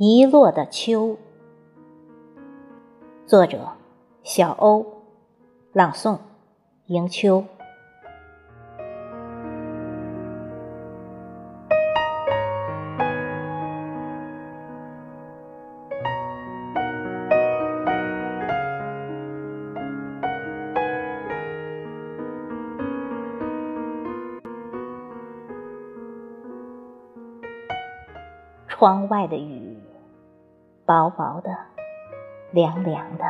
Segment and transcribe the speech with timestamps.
[0.00, 1.16] 遗落的秋，
[3.26, 3.72] 作者：
[4.22, 4.86] 小欧，
[5.72, 6.18] 朗诵：
[6.86, 7.44] 迎秋。
[28.68, 29.67] 窗外的雨，
[30.88, 31.54] 薄薄的，
[32.50, 33.24] 凉凉的，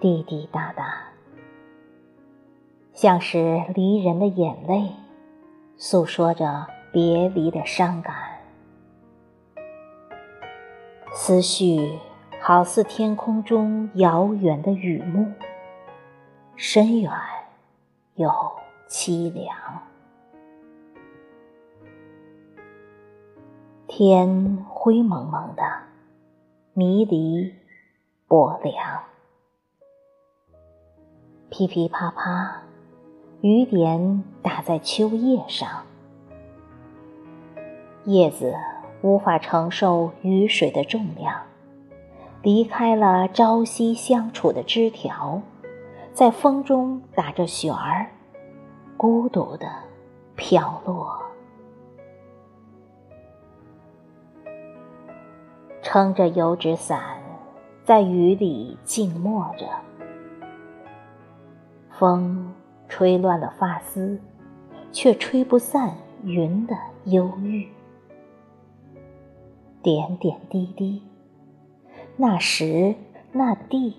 [0.00, 1.02] 滴滴答答，
[2.94, 4.90] 像是离人的眼泪，
[5.76, 8.14] 诉说着别离的伤感。
[11.12, 11.98] 思绪
[12.40, 15.30] 好似天空中遥远的雨幕，
[16.56, 17.12] 深远
[18.14, 18.30] 又
[18.88, 19.54] 凄凉。
[23.86, 25.62] 天灰蒙蒙的，
[26.76, 27.54] 迷离
[28.26, 28.74] 薄凉，
[31.48, 32.62] 噼噼啪啪，
[33.42, 35.84] 雨点打在秋叶上，
[38.06, 38.56] 叶子
[39.02, 41.42] 无法承受雨水的重量，
[42.42, 45.42] 离开了朝夕相处的枝条，
[46.12, 48.10] 在风中打着旋儿，
[48.96, 49.68] 孤独的
[50.34, 51.23] 飘落。
[55.94, 57.22] 撑着油纸伞，
[57.84, 59.64] 在雨里静默着。
[61.88, 62.52] 风
[62.88, 64.20] 吹乱了发丝，
[64.90, 65.94] 却吹不散
[66.24, 67.68] 云的忧郁。
[69.84, 71.00] 点点滴滴，
[72.16, 72.96] 那时
[73.30, 73.94] 那地，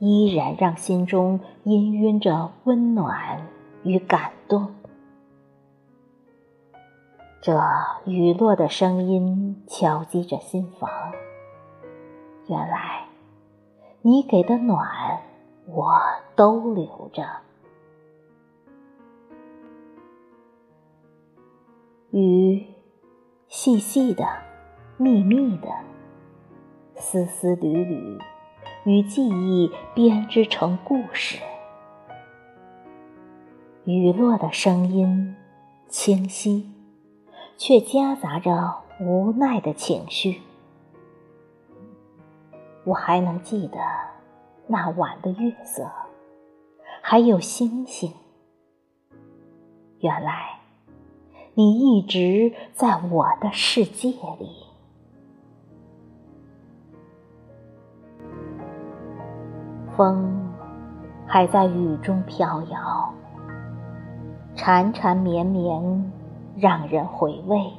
[0.00, 3.46] 依然让心中氤氲着温暖
[3.84, 4.74] 与感动。
[7.40, 7.60] 这
[8.06, 10.90] 雨落的声音敲击着心房。
[12.48, 13.06] 原来，
[14.02, 15.20] 你给的暖，
[15.66, 16.00] 我
[16.34, 17.24] 都留着。
[22.10, 22.66] 雨，
[23.48, 24.26] 细细的，
[24.96, 25.68] 密密的，
[26.96, 28.18] 丝丝缕缕，
[28.84, 31.40] 与记忆编织成故事。
[33.84, 35.36] 雨落的声音，
[35.88, 36.75] 清晰。
[37.56, 40.40] 却夹杂着无奈的情绪。
[42.84, 43.78] 我还能记得
[44.66, 45.90] 那晚的月色，
[47.02, 48.12] 还有星星。
[50.00, 50.60] 原来，
[51.54, 54.66] 你一直在我的世界里。
[59.96, 60.52] 风
[61.26, 63.14] 还在雨中飘摇，
[64.54, 66.12] 缠缠绵绵。
[66.58, 67.70] 让人回味，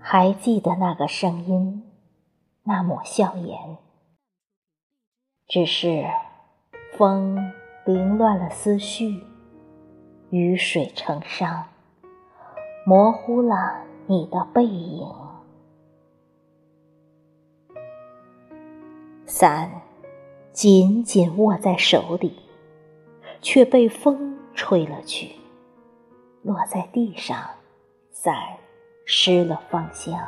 [0.00, 1.84] 还记得那个声音，
[2.64, 3.78] 那抹笑颜。
[5.46, 6.04] 只是
[6.96, 7.52] 风
[7.84, 9.22] 凌乱了思绪，
[10.30, 11.66] 雨水成伤，
[12.84, 15.08] 模糊了你的背影。
[19.24, 19.70] 伞
[20.52, 22.40] 紧紧握在手里，
[23.40, 25.39] 却被风吹了去。
[26.42, 27.38] 落在地上，
[28.10, 28.34] 伞
[29.04, 30.18] 失了方向。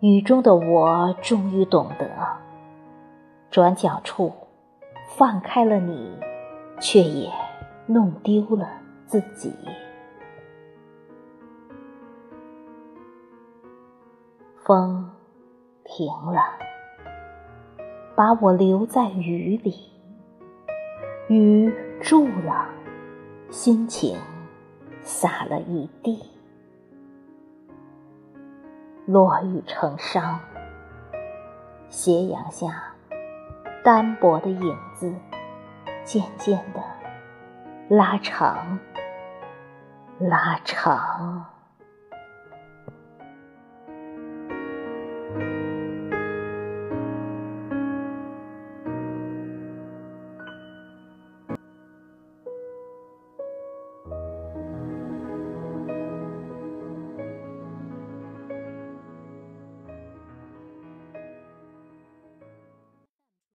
[0.00, 2.06] 雨中的我终于懂得，
[3.50, 4.32] 转角处
[5.16, 6.18] 放开了你，
[6.78, 7.32] 却也
[7.86, 8.68] 弄丢了
[9.06, 9.54] 自己。
[14.62, 15.10] 风
[15.84, 16.42] 停了，
[18.14, 19.90] 把我留在雨里。
[21.28, 21.72] 雨
[22.02, 22.68] 住了。
[23.54, 24.18] 心情
[25.04, 26.28] 洒了一地，
[29.06, 30.40] 落雨成伤。
[31.88, 32.92] 斜阳下，
[33.84, 35.14] 单薄的影子
[36.02, 36.82] 渐渐的
[37.88, 38.76] 拉长，
[40.18, 41.53] 拉长。